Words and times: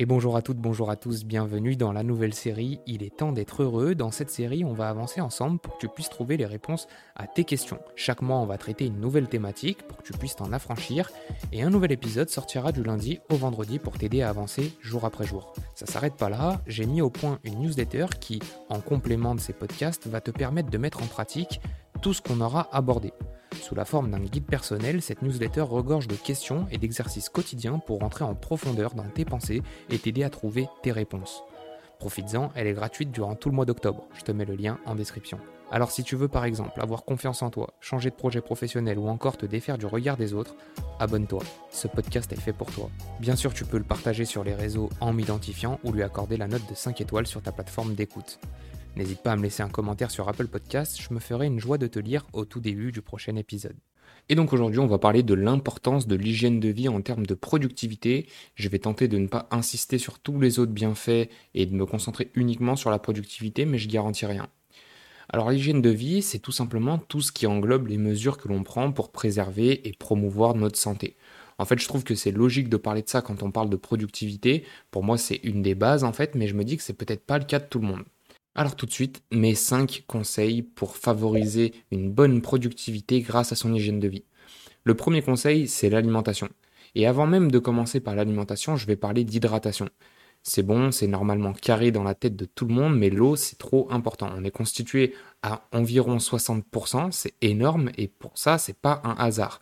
Et 0.00 0.06
bonjour 0.06 0.36
à 0.36 0.42
toutes, 0.42 0.58
bonjour 0.58 0.90
à 0.90 0.96
tous, 0.96 1.24
bienvenue 1.24 1.74
dans 1.74 1.90
la 1.90 2.04
nouvelle 2.04 2.32
série 2.32 2.78
Il 2.86 3.02
est 3.02 3.16
temps 3.16 3.32
d'être 3.32 3.64
heureux. 3.64 3.96
Dans 3.96 4.12
cette 4.12 4.30
série, 4.30 4.64
on 4.64 4.72
va 4.72 4.88
avancer 4.88 5.20
ensemble 5.20 5.58
pour 5.58 5.74
que 5.74 5.80
tu 5.80 5.88
puisses 5.88 6.08
trouver 6.08 6.36
les 6.36 6.46
réponses 6.46 6.86
à 7.16 7.26
tes 7.26 7.42
questions. 7.42 7.80
Chaque 7.96 8.22
mois, 8.22 8.36
on 8.36 8.46
va 8.46 8.58
traiter 8.58 8.86
une 8.86 9.00
nouvelle 9.00 9.26
thématique 9.26 9.82
pour 9.88 9.96
que 9.96 10.04
tu 10.04 10.12
puisses 10.12 10.36
t'en 10.36 10.52
affranchir. 10.52 11.10
Et 11.50 11.64
un 11.64 11.70
nouvel 11.70 11.90
épisode 11.90 12.30
sortira 12.30 12.70
du 12.70 12.84
lundi 12.84 13.18
au 13.28 13.34
vendredi 13.34 13.80
pour 13.80 13.98
t'aider 13.98 14.22
à 14.22 14.28
avancer 14.28 14.72
jour 14.80 15.04
après 15.04 15.26
jour. 15.26 15.52
Ça 15.74 15.86
s'arrête 15.86 16.14
pas 16.14 16.28
là, 16.28 16.62
j'ai 16.68 16.86
mis 16.86 17.02
au 17.02 17.10
point 17.10 17.40
une 17.42 17.58
newsletter 17.58 18.06
qui, 18.20 18.40
en 18.68 18.78
complément 18.78 19.34
de 19.34 19.40
ces 19.40 19.52
podcasts, 19.52 20.06
va 20.06 20.20
te 20.20 20.30
permettre 20.30 20.70
de 20.70 20.78
mettre 20.78 21.02
en 21.02 21.06
pratique 21.06 21.60
tout 22.02 22.14
ce 22.14 22.22
qu'on 22.22 22.40
aura 22.40 22.68
abordé. 22.70 23.12
Sous 23.60 23.74
la 23.74 23.84
forme 23.84 24.10
d'un 24.10 24.20
guide 24.20 24.46
personnel, 24.46 25.02
cette 25.02 25.22
newsletter 25.22 25.62
regorge 25.62 26.08
de 26.08 26.14
questions 26.14 26.66
et 26.70 26.78
d'exercices 26.78 27.28
quotidiens 27.28 27.78
pour 27.78 28.00
rentrer 28.00 28.24
en 28.24 28.34
profondeur 28.34 28.94
dans 28.94 29.08
tes 29.08 29.24
pensées 29.24 29.62
et 29.90 29.98
t'aider 29.98 30.22
à 30.22 30.30
trouver 30.30 30.68
tes 30.82 30.92
réponses. 30.92 31.42
Profites-en, 31.98 32.52
elle 32.54 32.68
est 32.68 32.74
gratuite 32.74 33.10
durant 33.10 33.34
tout 33.34 33.48
le 33.48 33.56
mois 33.56 33.64
d'octobre. 33.64 34.06
Je 34.14 34.22
te 34.22 34.32
mets 34.32 34.44
le 34.44 34.54
lien 34.54 34.78
en 34.86 34.94
description. 34.94 35.38
Alors 35.70 35.90
si 35.90 36.02
tu 36.02 36.16
veux 36.16 36.28
par 36.28 36.44
exemple 36.44 36.80
avoir 36.80 37.04
confiance 37.04 37.42
en 37.42 37.50
toi, 37.50 37.74
changer 37.80 38.08
de 38.08 38.14
projet 38.14 38.40
professionnel 38.40 38.98
ou 38.98 39.08
encore 39.08 39.36
te 39.36 39.44
défaire 39.44 39.76
du 39.76 39.84
regard 39.84 40.16
des 40.16 40.32
autres, 40.32 40.56
abonne-toi. 40.98 41.42
Ce 41.70 41.88
podcast 41.88 42.32
est 42.32 42.40
fait 42.40 42.54
pour 42.54 42.70
toi. 42.70 42.88
Bien 43.20 43.36
sûr, 43.36 43.52
tu 43.52 43.64
peux 43.64 43.76
le 43.76 43.84
partager 43.84 44.24
sur 44.24 44.44
les 44.44 44.54
réseaux 44.54 44.88
en 45.00 45.12
m'identifiant 45.12 45.78
ou 45.84 45.92
lui 45.92 46.02
accorder 46.02 46.36
la 46.36 46.48
note 46.48 46.66
de 46.70 46.74
5 46.74 47.00
étoiles 47.00 47.26
sur 47.26 47.42
ta 47.42 47.52
plateforme 47.52 47.94
d'écoute. 47.94 48.38
N'hésite 48.98 49.22
pas 49.22 49.30
à 49.30 49.36
me 49.36 49.44
laisser 49.44 49.62
un 49.62 49.68
commentaire 49.68 50.10
sur 50.10 50.28
Apple 50.28 50.48
Podcast, 50.48 51.00
je 51.00 51.14
me 51.14 51.20
ferai 51.20 51.46
une 51.46 51.60
joie 51.60 51.78
de 51.78 51.86
te 51.86 52.00
lire 52.00 52.26
au 52.32 52.44
tout 52.44 52.58
début 52.58 52.90
du 52.90 53.00
prochain 53.00 53.36
épisode. 53.36 53.76
Et 54.28 54.34
donc 54.34 54.52
aujourd'hui, 54.52 54.80
on 54.80 54.88
va 54.88 54.98
parler 54.98 55.22
de 55.22 55.34
l'importance 55.34 56.08
de 56.08 56.16
l'hygiène 56.16 56.58
de 56.58 56.68
vie 56.68 56.88
en 56.88 57.00
termes 57.00 57.24
de 57.24 57.34
productivité. 57.34 58.26
Je 58.56 58.68
vais 58.68 58.80
tenter 58.80 59.06
de 59.06 59.16
ne 59.16 59.28
pas 59.28 59.46
insister 59.52 59.98
sur 59.98 60.18
tous 60.18 60.40
les 60.40 60.58
autres 60.58 60.72
bienfaits 60.72 61.28
et 61.54 61.66
de 61.66 61.76
me 61.76 61.86
concentrer 61.86 62.32
uniquement 62.34 62.74
sur 62.74 62.90
la 62.90 62.98
productivité, 62.98 63.66
mais 63.66 63.78
je 63.78 63.88
garantis 63.88 64.26
rien. 64.26 64.48
Alors 65.28 65.52
l'hygiène 65.52 65.80
de 65.80 65.90
vie, 65.90 66.20
c'est 66.20 66.40
tout 66.40 66.50
simplement 66.50 66.98
tout 66.98 67.20
ce 67.20 67.30
qui 67.30 67.46
englobe 67.46 67.86
les 67.86 67.98
mesures 67.98 68.36
que 68.36 68.48
l'on 68.48 68.64
prend 68.64 68.90
pour 68.90 69.12
préserver 69.12 69.86
et 69.86 69.92
promouvoir 69.92 70.56
notre 70.56 70.76
santé. 70.76 71.16
En 71.58 71.66
fait, 71.66 71.78
je 71.78 71.86
trouve 71.86 72.02
que 72.02 72.16
c'est 72.16 72.32
logique 72.32 72.68
de 72.68 72.76
parler 72.76 73.02
de 73.02 73.08
ça 73.08 73.22
quand 73.22 73.44
on 73.44 73.52
parle 73.52 73.70
de 73.70 73.76
productivité. 73.76 74.64
Pour 74.90 75.04
moi, 75.04 75.18
c'est 75.18 75.38
une 75.44 75.62
des 75.62 75.76
bases 75.76 76.02
en 76.02 76.12
fait, 76.12 76.34
mais 76.34 76.48
je 76.48 76.54
me 76.54 76.64
dis 76.64 76.76
que 76.76 76.82
c'est 76.82 76.94
peut-être 76.94 77.24
pas 77.24 77.38
le 77.38 77.44
cas 77.44 77.60
de 77.60 77.66
tout 77.66 77.78
le 77.78 77.86
monde. 77.86 78.02
Alors 78.58 78.74
tout 78.74 78.86
de 78.86 78.90
suite, 78.90 79.22
mes 79.30 79.54
5 79.54 80.02
conseils 80.08 80.62
pour 80.62 80.96
favoriser 80.96 81.74
une 81.92 82.10
bonne 82.10 82.42
productivité 82.42 83.20
grâce 83.20 83.52
à 83.52 83.54
son 83.54 83.72
hygiène 83.72 84.00
de 84.00 84.08
vie. 84.08 84.24
Le 84.82 84.94
premier 84.94 85.22
conseil, 85.22 85.68
c'est 85.68 85.90
l'alimentation. 85.90 86.48
Et 86.96 87.06
avant 87.06 87.28
même 87.28 87.52
de 87.52 87.60
commencer 87.60 88.00
par 88.00 88.16
l'alimentation, 88.16 88.74
je 88.74 88.88
vais 88.88 88.96
parler 88.96 89.22
d'hydratation. 89.22 89.88
C'est 90.42 90.64
bon, 90.64 90.90
c'est 90.90 91.06
normalement 91.06 91.52
carré 91.52 91.92
dans 91.92 92.02
la 92.02 92.16
tête 92.16 92.34
de 92.34 92.46
tout 92.46 92.64
le 92.64 92.74
monde, 92.74 92.98
mais 92.98 93.10
l'eau, 93.10 93.36
c'est 93.36 93.58
trop 93.58 93.86
important. 93.92 94.28
On 94.36 94.42
est 94.42 94.50
constitué 94.50 95.14
à 95.44 95.68
environ 95.70 96.16
60%, 96.16 97.12
c'est 97.12 97.34
énorme, 97.40 97.92
et 97.96 98.08
pour 98.08 98.36
ça, 98.36 98.58
c'est 98.58 98.76
pas 98.76 99.00
un 99.04 99.14
hasard. 99.24 99.60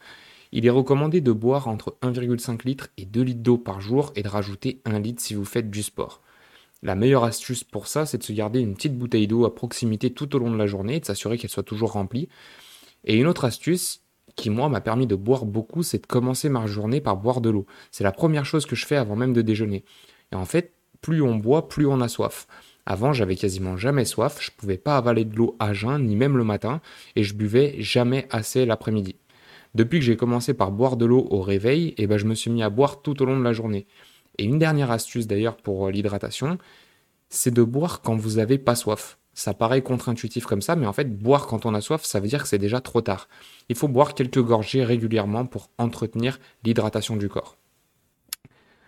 Il 0.53 0.64
est 0.64 0.70
recommandé 0.70 1.20
de 1.20 1.33
boire 1.33 1.69
entre 1.69 1.98
1,5 2.00 2.64
litre 2.64 2.88
et 2.97 3.05
2 3.05 3.20
litres 3.20 3.42
d'eau 3.42 3.58
par 3.58 3.83
jour 3.83 4.14
et 4.16 4.22
de 4.22 4.28
rajouter 4.28 4.81
1 4.86 5.00
litre 5.00 5.20
si 5.20 5.34
vous 5.34 5.44
faites 5.44 5.70
du 5.70 5.83
sport. 5.83 6.22
La 6.82 6.94
meilleure 6.94 7.24
astuce 7.24 7.64
pour 7.64 7.86
ça, 7.86 8.06
c'est 8.06 8.19
de 8.19 8.22
se 8.22 8.32
garder 8.32 8.60
une 8.60 8.74
petite 8.74 8.96
bouteille 8.96 9.27
d'eau 9.27 9.44
à 9.44 9.55
proximité 9.55 10.12
tout 10.12 10.34
au 10.36 10.38
long 10.38 10.50
de 10.50 10.56
la 10.56 10.66
journée 10.66 10.96
et 10.96 11.00
de 11.00 11.05
s'assurer 11.05 11.38
qu'elle 11.38 11.50
soit 11.50 11.62
toujours 11.62 11.92
remplie. 11.92 12.28
Et 13.05 13.16
une 13.16 13.27
autre 13.27 13.44
astuce 13.44 14.02
qui, 14.36 14.50
moi, 14.50 14.69
m'a 14.69 14.80
permis 14.80 15.06
de 15.06 15.14
boire 15.14 15.47
beaucoup, 15.47 15.82
c'est 15.82 16.02
de 16.02 16.06
commencer 16.06 16.48
ma 16.48 16.66
journée 16.66 17.00
par 17.00 17.16
boire 17.16 17.41
de 17.41 17.50
l'eau. 17.50 17.66
C'est 17.91 18.04
la 18.04 18.12
première 18.12 18.44
chose 18.44 18.66
que 18.66 18.77
je 18.77 18.86
fais 18.86 18.97
avant 18.97 19.16
même 19.16 19.32
de 19.32 19.42
déjeuner. 19.42 19.84
Et 20.32 20.36
en 20.36 20.44
fait, 20.44 20.74
plus 21.00 21.22
on 21.22 21.36
boit, 21.36 21.69
plus 21.69 21.86
on 21.86 22.00
a 22.00 22.08
soif. 22.08 22.47
Avant, 22.84 23.12
j'avais 23.12 23.36
quasiment 23.36 23.77
jamais 23.77 24.04
soif, 24.04 24.38
je 24.41 24.50
pouvais 24.50 24.78
pas 24.78 24.97
avaler 24.97 25.24
de 25.24 25.34
l'eau 25.34 25.56
à 25.58 25.72
jeun, 25.72 26.04
ni 26.04 26.14
même 26.14 26.36
le 26.36 26.44
matin, 26.44 26.81
et 27.16 27.25
je 27.25 27.34
buvais 27.34 27.75
jamais 27.78 28.28
assez 28.31 28.65
l'après-midi. 28.65 29.16
Depuis 29.75 29.98
que 29.98 30.04
j'ai 30.04 30.16
commencé 30.16 30.54
par 30.54 30.70
boire 30.70 30.97
de 30.97 31.04
l'eau 31.04 31.26
au 31.31 31.42
réveil, 31.42 31.94
eh 31.98 32.06
ben 32.06 32.16
je 32.16 32.26
me 32.26 32.34
suis 32.34 32.50
mis 32.50 32.62
à 32.62 32.70
boire 32.70 33.03
tout 33.03 33.20
au 33.22 33.25
long 33.25 33.38
de 33.38 33.44
la 33.44 33.53
journée. 33.53 33.86
Et 34.38 34.44
une 34.44 34.58
dernière 34.58 34.91
astuce 34.91 35.26
d'ailleurs 35.26 35.56
pour 35.56 35.86
euh, 35.86 35.91
l'hydratation, 35.91 36.58
c'est 37.28 37.52
de 37.52 37.62
boire 37.62 38.02
quand 38.02 38.16
vous 38.16 38.36
n'avez 38.36 38.58
pas 38.58 38.74
soif. 38.74 39.19
Ça 39.34 39.52
paraît 39.52 39.82
contre-intuitif 39.82 40.47
comme 40.47 40.62
ça, 40.62 40.76
mais 40.76 40.86
en 40.86 40.92
fait, 40.92 41.19
boire 41.19 41.47
quand 41.47 41.66
on 41.66 41.74
a 41.74 41.80
soif, 41.80 42.04
ça 42.04 42.20
veut 42.20 42.28
dire 42.28 42.42
que 42.42 42.48
c'est 42.48 42.58
déjà 42.58 42.80
trop 42.80 43.02
tard. 43.02 43.28
Il 43.69 43.76
faut 43.76 43.88
boire 43.88 44.14
quelques 44.14 44.42
gorgées 44.42 44.84
régulièrement 44.84 45.44
pour 45.44 45.70
entretenir 45.76 46.38
l'hydratation 46.64 47.16
du 47.16 47.28
corps. 47.28 47.58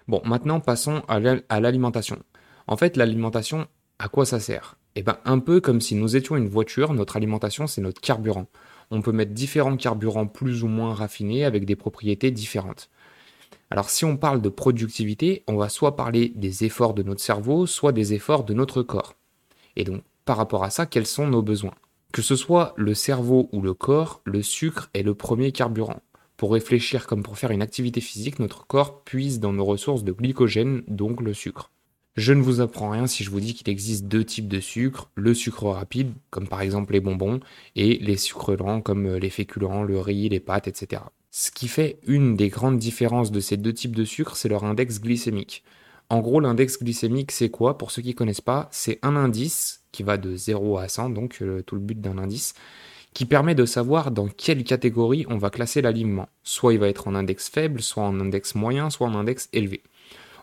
Bon, 0.06 0.22
maintenant 0.24 0.60
passons 0.60 1.02
à 1.08 1.60
l'alimentation. 1.60 2.22
En 2.66 2.78
fait, 2.78 2.96
l'alimentation, 2.96 3.66
à 3.98 4.08
quoi 4.08 4.24
ça 4.24 4.40
sert? 4.40 4.76
Eh 4.94 5.02
bien, 5.02 5.18
un 5.26 5.38
peu 5.38 5.60
comme 5.60 5.82
si 5.82 5.94
nous 5.94 6.16
étions 6.16 6.36
une 6.36 6.48
voiture, 6.48 6.94
notre 6.94 7.16
alimentation, 7.16 7.66
c'est 7.66 7.82
notre 7.82 8.00
carburant. 8.00 8.46
On 8.90 9.02
peut 9.02 9.12
mettre 9.12 9.32
différents 9.32 9.76
carburants 9.76 10.26
plus 10.26 10.62
ou 10.64 10.66
moins 10.66 10.94
raffinés 10.94 11.44
avec 11.44 11.66
des 11.66 11.76
propriétés 11.76 12.30
différentes. 12.30 12.88
Alors 13.70 13.90
si 13.90 14.04
on 14.04 14.16
parle 14.16 14.40
de 14.40 14.48
productivité, 14.48 15.44
on 15.46 15.56
va 15.56 15.68
soit 15.68 15.96
parler 15.96 16.32
des 16.34 16.64
efforts 16.64 16.94
de 16.94 17.02
notre 17.02 17.20
cerveau, 17.20 17.66
soit 17.66 17.92
des 17.92 18.14
efforts 18.14 18.44
de 18.44 18.54
notre 18.54 18.82
corps. 18.82 19.14
Et 19.76 19.84
donc, 19.84 20.02
par 20.24 20.36
rapport 20.36 20.64
à 20.64 20.70
ça, 20.70 20.86
quels 20.86 21.06
sont 21.06 21.26
nos 21.26 21.42
besoins? 21.42 21.74
Que 22.12 22.22
ce 22.22 22.36
soit 22.36 22.72
le 22.76 22.94
cerveau 22.94 23.50
ou 23.52 23.60
le 23.60 23.74
corps, 23.74 24.22
le 24.24 24.42
sucre 24.42 24.88
est 24.94 25.02
le 25.02 25.14
premier 25.14 25.52
carburant. 25.52 26.00
Pour 26.38 26.52
réfléchir 26.52 27.06
comme 27.06 27.22
pour 27.22 27.36
faire 27.36 27.50
une 27.50 27.62
activité 27.62 28.00
physique, 28.00 28.38
notre 28.38 28.66
corps 28.66 29.02
puise 29.02 29.40
dans 29.40 29.52
nos 29.52 29.64
ressources 29.64 30.04
de 30.04 30.12
glycogène, 30.12 30.82
donc 30.86 31.20
le 31.20 31.34
sucre. 31.34 31.70
Je 32.16 32.32
ne 32.32 32.42
vous 32.42 32.60
apprends 32.60 32.90
rien 32.90 33.06
si 33.06 33.22
je 33.22 33.30
vous 33.30 33.40
dis 33.40 33.54
qu'il 33.54 33.68
existe 33.68 34.06
deux 34.06 34.24
types 34.24 34.48
de 34.48 34.60
sucre, 34.60 35.10
le 35.14 35.34
sucre 35.34 35.66
rapide, 35.66 36.12
comme 36.30 36.48
par 36.48 36.62
exemple 36.62 36.92
les 36.94 37.00
bonbons, 37.00 37.40
et 37.76 37.98
les 37.98 38.16
sucres 38.16 38.56
lents, 38.56 38.80
comme 38.80 39.16
les 39.16 39.30
féculents, 39.30 39.82
le 39.82 40.00
riz, 40.00 40.28
les 40.28 40.40
pâtes, 40.40 40.68
etc. 40.68 41.02
Ce 41.40 41.52
qui 41.52 41.68
fait 41.68 42.00
une 42.04 42.34
des 42.34 42.48
grandes 42.48 42.78
différences 42.78 43.30
de 43.30 43.38
ces 43.38 43.56
deux 43.56 43.72
types 43.72 43.94
de 43.94 44.04
sucre, 44.04 44.34
c'est 44.34 44.48
leur 44.48 44.64
index 44.64 45.00
glycémique. 45.00 45.62
En 46.10 46.18
gros, 46.18 46.40
l'index 46.40 46.80
glycémique, 46.82 47.30
c'est 47.30 47.48
quoi? 47.48 47.78
Pour 47.78 47.92
ceux 47.92 48.02
qui 48.02 48.08
ne 48.08 48.14
connaissent 48.14 48.40
pas, 48.40 48.68
c'est 48.72 48.98
un 49.02 49.14
indice 49.14 49.84
qui 49.92 50.02
va 50.02 50.16
de 50.16 50.34
0 50.34 50.78
à 50.78 50.88
100, 50.88 51.10
donc 51.10 51.38
euh, 51.40 51.62
tout 51.62 51.76
le 51.76 51.80
but 51.80 52.00
d'un 52.00 52.18
indice, 52.18 52.54
qui 53.14 53.24
permet 53.24 53.54
de 53.54 53.66
savoir 53.66 54.10
dans 54.10 54.26
quelle 54.26 54.64
catégorie 54.64 55.26
on 55.28 55.38
va 55.38 55.50
classer 55.50 55.80
l'aliment. 55.80 56.28
Soit 56.42 56.72
il 56.72 56.80
va 56.80 56.88
être 56.88 57.06
en 57.06 57.14
index 57.14 57.48
faible, 57.48 57.82
soit 57.82 58.02
en 58.02 58.18
index 58.18 58.56
moyen, 58.56 58.90
soit 58.90 59.06
en 59.06 59.14
index 59.14 59.48
élevé. 59.52 59.84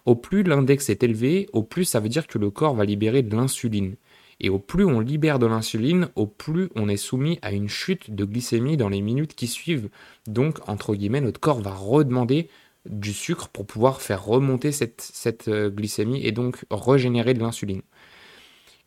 Au 0.05 0.15
plus 0.15 0.43
l'index 0.43 0.89
est 0.89 1.03
élevé, 1.03 1.49
au 1.51 1.63
plus 1.63 1.83
ça 1.83 1.99
veut 1.99 2.07
dire 2.07 2.25
que 2.25 2.37
le 2.37 2.51
corps 2.51 2.73
va 2.73 2.85
libérer 2.85 3.21
de 3.21 3.35
l'insuline. 3.35 3.97
Et 4.39 4.49
au 4.49 4.59
plus 4.59 4.85
on 4.85 4.99
libère 4.99 5.39
de 5.39 5.45
l'insuline, 5.45 6.09
au 6.15 6.27
plus 6.27 6.69
on 6.75 6.89
est 6.89 6.97
soumis 6.97 7.39
à 7.41 7.51
une 7.51 7.69
chute 7.69 8.13
de 8.13 8.25
glycémie 8.25 8.77
dans 8.77 8.89
les 8.89 9.01
minutes 9.01 9.35
qui 9.35 9.47
suivent. 9.47 9.89
Donc, 10.27 10.59
entre 10.67 10.95
guillemets, 10.95 11.21
notre 11.21 11.39
corps 11.39 11.61
va 11.61 11.73
redemander 11.73 12.49
du 12.89 13.13
sucre 13.13 13.47
pour 13.49 13.65
pouvoir 13.65 14.01
faire 14.01 14.23
remonter 14.23 14.71
cette, 14.71 15.47
euh, 15.47 15.69
glycémie 15.69 16.25
et 16.25 16.31
donc 16.31 16.65
régénérer 16.69 17.33
de 17.33 17.39
l'insuline. 17.39 17.81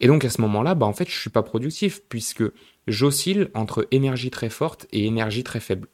Et 0.00 0.06
donc 0.06 0.24
à 0.24 0.30
ce 0.30 0.40
moment-là, 0.42 0.74
bah 0.74 0.86
en 0.86 0.92
fait, 0.92 1.08
je 1.08 1.16
ne 1.16 1.20
suis 1.20 1.30
pas 1.30 1.42
productif 1.42 2.02
puisque 2.08 2.44
j'oscille 2.86 3.48
entre 3.54 3.88
énergie 3.90 4.30
très 4.30 4.50
forte 4.50 4.86
et 4.92 5.06
énergie 5.06 5.42
très 5.42 5.60
faible. 5.60 5.88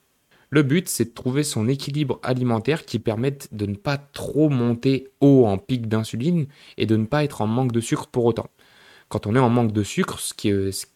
Le 0.51 0.63
but, 0.63 0.89
c'est 0.89 1.07
de 1.07 1.15
trouver 1.15 1.43
son 1.43 1.67
équilibre 1.69 2.21
alimentaire 2.23 2.85
qui 2.85 2.99
permette 2.99 3.49
de 3.53 3.67
ne 3.67 3.75
pas 3.75 3.97
trop 3.97 4.51
monter 4.51 5.09
haut 5.21 5.47
en 5.47 5.57
pic 5.59 5.89
d'insuline 5.89 6.47
et 6.77 6.87
de 6.87 6.97
ne 6.97 7.07
pas 7.07 7.25
être 7.25 7.41
en 7.41 7.47
manque 7.47 7.73
de 7.73 7.81
sucre 7.81 8.07
pour 8.09 8.27
autant 8.27 8.51
quand 9.09 9.27
on 9.27 9.35
est 9.35 9.41
en 9.41 9.51
manque 9.51 9.73
de 9.73 9.83
sucre, 9.83 10.19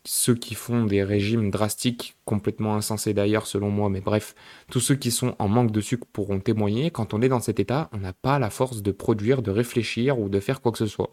ceux 0.05 0.35
qui 0.35 0.55
font 0.55 0.85
des 0.85 1.05
régimes 1.05 1.51
drastiques, 1.51 2.17
complètement 2.25 2.75
insensés 2.75 3.15
d'ailleurs 3.15 3.47
selon 3.47 3.71
moi, 3.71 3.89
mais 3.91 4.01
bref, 4.01 4.35
tous 4.71 4.81
ceux 4.81 4.97
qui 4.97 5.11
sont 5.11 5.35
en 5.39 5.49
manque 5.49 5.71
de 5.71 5.81
sucre 5.81 6.07
pourront 6.13 6.41
témoigner, 6.41 6.91
quand 6.91 7.15
on 7.15 7.23
est 7.23 7.29
dans 7.29 7.41
cet 7.41 7.61
état, 7.61 7.91
on 7.93 7.99
n'a 7.99 8.13
pas 8.13 8.39
la 8.39 8.51
force 8.51 8.83
de 8.83 8.91
produire, 8.93 9.43
de 9.43 9.51
réfléchir 9.51 10.19
ou 10.19 10.29
de 10.29 10.41
faire 10.41 10.61
quoi 10.61 10.73
que 10.73 10.79
ce 10.79 10.87
soit. 10.87 11.13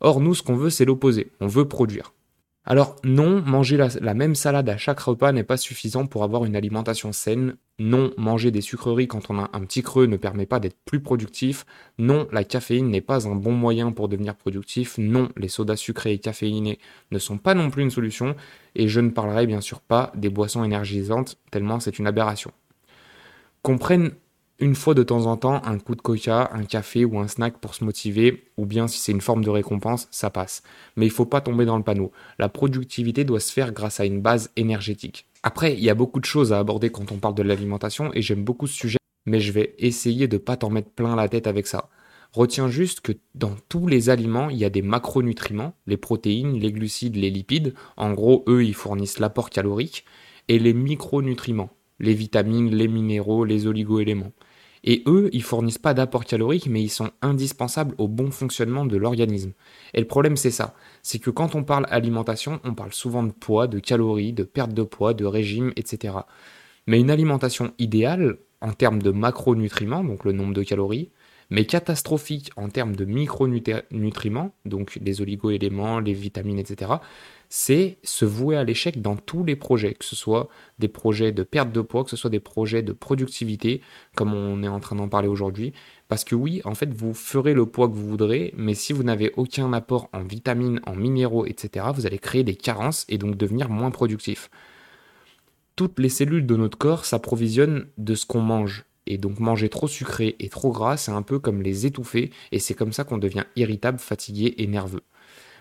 Or, 0.00 0.20
nous, 0.20 0.34
ce 0.34 0.42
qu'on 0.42 0.56
veut, 0.56 0.70
c'est 0.70 0.84
l'opposé, 0.84 1.32
on 1.40 1.48
veut 1.48 1.66
produire. 1.66 2.12
Alors 2.64 2.96
non, 3.02 3.40
manger 3.40 3.78
la, 3.78 4.14
même 4.14 4.34
salade 4.34 4.68
à 4.68 4.76
chaque 4.76 5.00
repas 5.00 5.32
n'est 5.32 5.42
pas 5.42 5.56
suffisant 5.56 6.06
pour 6.06 6.22
avoir 6.22 6.44
une 6.44 6.54
alimentation 6.54 7.12
saine. 7.12 7.56
Non, 7.78 8.12
manger 8.18 8.50
des 8.50 8.60
sucreries 8.60 9.08
quand 9.08 9.30
on 9.30 9.38
a 9.38 9.48
un 9.54 9.60
petit 9.60 9.82
creux 9.82 10.04
ne 10.04 10.18
permet 10.18 10.44
pas 10.44 10.60
d'être 10.60 10.76
plus 10.84 11.00
productif. 11.00 11.64
Non, 11.98 12.28
la 12.30 12.44
caféine 12.44 12.90
n'est 12.90 13.00
pas 13.00 13.26
un 13.26 13.36
bon 13.36 13.52
moyen 13.52 13.90
pour 13.92 14.08
devenir 14.08 14.36
productif. 14.36 14.98
Non, 14.98 15.30
les 15.36 15.48
sodas 15.48 15.76
sucrés 15.76 16.12
et 16.12 16.18
caféinés 16.18 16.78
ne 17.10 17.18
sont 17.18 17.38
pas 17.38 17.54
non 17.54 17.70
plus 17.70 17.82
une 17.82 17.90
solution. 17.90 18.36
Et 18.74 18.86
je 18.86 19.00
ne 19.00 19.10
parlerai 19.10 19.46
bien 19.46 19.62
sûr 19.62 19.80
pas 19.80 20.12
des 20.14 20.28
boissons 20.28 20.62
énergisantes, 20.62 21.38
tellement 21.50 21.80
c'est 21.80 21.98
une 21.98 22.06
aberration. 22.06 22.52
Comprennent 23.62 24.12
une 24.60 24.74
fois 24.74 24.94
de 24.94 25.02
temps 25.04 25.26
en 25.26 25.36
temps 25.36 25.62
un 25.64 25.78
coup 25.78 25.94
de 25.94 26.00
coca, 26.00 26.50
un 26.52 26.64
café 26.64 27.04
ou 27.04 27.18
un 27.18 27.28
snack 27.28 27.58
pour 27.58 27.74
se 27.74 27.84
motiver, 27.84 28.44
ou 28.56 28.66
bien 28.66 28.88
si 28.88 28.98
c'est 28.98 29.12
une 29.12 29.20
forme 29.20 29.44
de 29.44 29.50
récompense, 29.50 30.08
ça 30.10 30.30
passe. 30.30 30.62
Mais 30.96 31.06
il 31.06 31.10
ne 31.10 31.14
faut 31.14 31.26
pas 31.26 31.40
tomber 31.40 31.64
dans 31.64 31.76
le 31.76 31.84
panneau. 31.84 32.10
La 32.38 32.48
productivité 32.48 33.24
doit 33.24 33.40
se 33.40 33.52
faire 33.52 33.72
grâce 33.72 34.00
à 34.00 34.04
une 34.04 34.20
base 34.20 34.50
énergétique. 34.56 35.26
Après, 35.44 35.74
il 35.74 35.80
y 35.80 35.90
a 35.90 35.94
beaucoup 35.94 36.18
de 36.18 36.24
choses 36.24 36.52
à 36.52 36.58
aborder 36.58 36.90
quand 36.90 37.12
on 37.12 37.18
parle 37.18 37.36
de 37.36 37.44
l'alimentation 37.44 38.10
et 38.14 38.22
j'aime 38.22 38.44
beaucoup 38.44 38.66
ce 38.66 38.74
sujet. 38.74 38.98
mais 39.26 39.40
je 39.40 39.52
vais 39.52 39.74
essayer 39.78 40.26
de 40.26 40.36
ne 40.36 40.42
pas 40.42 40.56
t'en 40.56 40.70
mettre 40.70 40.90
plein 40.90 41.14
la 41.14 41.28
tête 41.28 41.46
avec 41.46 41.66
ça. 41.66 41.90
Retiens 42.32 42.68
juste 42.68 43.00
que 43.00 43.12
dans 43.34 43.54
tous 43.68 43.86
les 43.86 44.10
aliments, 44.10 44.50
il 44.50 44.56
y 44.56 44.64
a 44.64 44.70
des 44.70 44.82
macronutriments, 44.82 45.74
les 45.86 45.96
protéines, 45.96 46.58
les 46.58 46.72
glucides, 46.72 47.16
les 47.16 47.30
lipides. 47.30 47.74
En 47.96 48.12
gros, 48.12 48.44
eux, 48.48 48.64
ils 48.64 48.74
fournissent 48.74 49.18
l'apport 49.18 49.50
calorique. 49.50 50.04
Et 50.48 50.58
les 50.58 50.72
micronutriments, 50.72 51.70
les 52.00 52.14
vitamines, 52.14 52.74
les 52.74 52.88
minéraux, 52.88 53.44
les 53.44 53.66
oligoéléments. 53.66 54.32
Et 54.84 55.02
eux, 55.06 55.28
ils 55.32 55.42
fournissent 55.42 55.78
pas 55.78 55.94
d'apport 55.94 56.24
calorique, 56.24 56.66
mais 56.66 56.82
ils 56.82 56.88
sont 56.88 57.10
indispensables 57.22 57.94
au 57.98 58.08
bon 58.08 58.30
fonctionnement 58.30 58.86
de 58.86 58.96
l'organisme. 58.96 59.52
Et 59.94 60.00
le 60.00 60.06
problème, 60.06 60.36
c'est 60.36 60.50
ça. 60.50 60.74
C'est 61.02 61.18
que 61.18 61.30
quand 61.30 61.54
on 61.54 61.64
parle 61.64 61.86
alimentation, 61.90 62.60
on 62.64 62.74
parle 62.74 62.92
souvent 62.92 63.22
de 63.22 63.32
poids, 63.32 63.66
de 63.66 63.78
calories, 63.78 64.32
de 64.32 64.44
perte 64.44 64.72
de 64.72 64.82
poids, 64.82 65.14
de 65.14 65.24
régime, 65.24 65.72
etc. 65.76 66.14
Mais 66.86 67.00
une 67.00 67.10
alimentation 67.10 67.72
idéale, 67.78 68.38
en 68.60 68.72
termes 68.72 69.02
de 69.02 69.10
macronutriments, 69.10 70.04
donc 70.04 70.24
le 70.24 70.32
nombre 70.32 70.54
de 70.54 70.62
calories, 70.62 71.10
mais 71.50 71.64
catastrophique 71.64 72.50
en 72.56 72.68
termes 72.68 72.94
de 72.94 73.04
micronutriments, 73.04 74.52
donc 74.64 74.98
les 75.02 75.20
oligoéléments, 75.22 76.00
les 76.00 76.12
vitamines, 76.12 76.58
etc., 76.58 76.92
c'est 77.48 77.96
se 78.02 78.26
vouer 78.26 78.56
à 78.56 78.64
l'échec 78.64 79.00
dans 79.00 79.16
tous 79.16 79.42
les 79.42 79.56
projets, 79.56 79.94
que 79.94 80.04
ce 80.04 80.14
soit 80.14 80.48
des 80.78 80.88
projets 80.88 81.32
de 81.32 81.42
perte 81.42 81.72
de 81.72 81.80
poids, 81.80 82.04
que 82.04 82.10
ce 82.10 82.16
soit 82.16 82.28
des 82.28 82.40
projets 82.40 82.82
de 82.82 82.92
productivité, 82.92 83.80
comme 84.14 84.34
on 84.34 84.62
est 84.62 84.68
en 84.68 84.80
train 84.80 84.96
d'en 84.96 85.08
parler 85.08 85.28
aujourd'hui. 85.28 85.72
Parce 86.08 86.24
que 86.24 86.34
oui, 86.34 86.60
en 86.64 86.74
fait, 86.74 86.92
vous 86.92 87.14
ferez 87.14 87.54
le 87.54 87.64
poids 87.64 87.88
que 87.88 87.94
vous 87.94 88.06
voudrez, 88.06 88.52
mais 88.56 88.74
si 88.74 88.92
vous 88.92 89.02
n'avez 89.02 89.32
aucun 89.36 89.72
apport 89.72 90.10
en 90.12 90.22
vitamines, 90.24 90.80
en 90.86 90.94
minéraux, 90.94 91.46
etc., 91.46 91.86
vous 91.94 92.06
allez 92.06 92.18
créer 92.18 92.44
des 92.44 92.56
carences 92.56 93.06
et 93.08 93.16
donc 93.16 93.36
devenir 93.36 93.70
moins 93.70 93.90
productif. 93.90 94.50
Toutes 95.74 95.98
les 95.98 96.08
cellules 96.10 96.46
de 96.46 96.56
notre 96.56 96.76
corps 96.76 97.06
s'approvisionnent 97.06 97.86
de 97.96 98.14
ce 98.14 98.26
qu'on 98.26 98.42
mange. 98.42 98.84
Et 99.10 99.16
donc 99.16 99.40
manger 99.40 99.70
trop 99.70 99.88
sucré 99.88 100.36
et 100.38 100.50
trop 100.50 100.70
gras, 100.70 100.98
c'est 100.98 101.10
un 101.10 101.22
peu 101.22 101.38
comme 101.38 101.62
les 101.62 101.86
étouffer, 101.86 102.30
et 102.52 102.58
c'est 102.58 102.74
comme 102.74 102.92
ça 102.92 103.04
qu'on 103.04 103.16
devient 103.16 103.44
irritable, 103.56 103.98
fatigué 103.98 104.54
et 104.58 104.66
nerveux. 104.66 105.02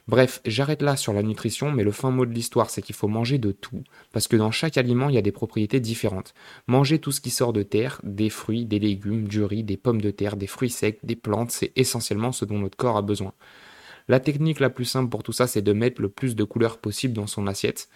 Bref, 0.09 0.41
j'arrête 0.45 0.81
là 0.81 0.97
sur 0.97 1.13
la 1.13 1.23
nutrition, 1.23 1.71
mais 1.71 1.85
le 1.85 1.91
fin 1.91 2.11
mot 2.11 2.25
de 2.25 2.33
l'histoire, 2.33 2.69
c'est 2.69 2.81
qu'il 2.81 2.95
faut 2.95 3.07
manger 3.07 3.37
de 3.37 3.53
tout, 3.53 3.83
parce 4.11 4.27
que 4.27 4.35
dans 4.35 4.51
chaque 4.51 4.77
aliment, 4.77 5.07
il 5.07 5.15
y 5.15 5.17
a 5.17 5.21
des 5.21 5.31
propriétés 5.31 5.79
différentes. 5.79 6.33
Manger 6.67 6.99
tout 6.99 7.13
ce 7.13 7.21
qui 7.21 7.29
sort 7.29 7.53
de 7.53 7.63
terre, 7.63 8.01
des 8.03 8.29
fruits, 8.29 8.65
des 8.65 8.79
légumes, 8.79 9.29
du 9.29 9.43
riz, 9.43 9.63
des 9.63 9.77
pommes 9.77 10.01
de 10.01 10.11
terre, 10.11 10.35
des 10.35 10.47
fruits 10.47 10.69
secs, 10.69 10.99
des 11.03 11.15
plantes, 11.15 11.51
c'est 11.51 11.71
essentiellement 11.77 12.33
ce 12.33 12.43
dont 12.43 12.59
notre 12.59 12.77
corps 12.77 12.97
a 12.97 13.01
besoin. 13.01 13.31
La 14.09 14.19
technique 14.19 14.59
la 14.59 14.69
plus 14.69 14.85
simple 14.85 15.09
pour 15.09 15.23
tout 15.23 15.33
ça, 15.33 15.47
c'est 15.47 15.61
de 15.61 15.73
mettre 15.73 16.01
le 16.01 16.09
plus 16.09 16.35
de 16.35 16.43
couleurs 16.43 16.79
possible 16.79 17.13
dans 17.13 17.27
son 17.27 17.47
assiette. 17.47 17.87